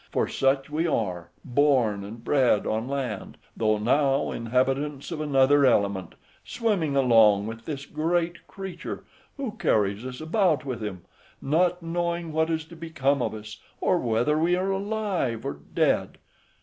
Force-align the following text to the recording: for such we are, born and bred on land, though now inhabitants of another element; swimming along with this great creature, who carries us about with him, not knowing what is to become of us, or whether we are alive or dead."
for 0.09 0.27
such 0.27 0.67
we 0.67 0.87
are, 0.87 1.29
born 1.45 2.03
and 2.03 2.23
bred 2.23 2.65
on 2.65 2.87
land, 2.87 3.37
though 3.55 3.77
now 3.77 4.31
inhabitants 4.31 5.11
of 5.11 5.21
another 5.21 5.63
element; 5.63 6.15
swimming 6.43 6.95
along 6.95 7.45
with 7.45 7.65
this 7.65 7.85
great 7.85 8.47
creature, 8.47 9.03
who 9.37 9.51
carries 9.59 10.03
us 10.03 10.19
about 10.19 10.65
with 10.65 10.81
him, 10.81 11.03
not 11.39 11.83
knowing 11.83 12.31
what 12.31 12.49
is 12.49 12.65
to 12.65 12.75
become 12.75 13.21
of 13.21 13.35
us, 13.35 13.59
or 13.79 13.99
whether 13.99 14.39
we 14.39 14.55
are 14.55 14.71
alive 14.71 15.45
or 15.45 15.59
dead." 15.75 16.17